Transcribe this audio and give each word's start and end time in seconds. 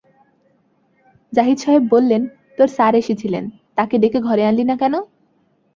জাহিদ 1.33 1.57
সাহেব 1.57 1.83
বললেন, 1.89 2.21
তোর 2.57 2.67
স্যার 2.67 2.93
এসেছিলেন, 2.95 3.43
তাঁকে 3.75 3.95
ডেকে 3.97 4.19
ঘরে 4.21 4.43
আনলি 4.45 4.63
না 4.63 4.75
কেন? 4.75 4.93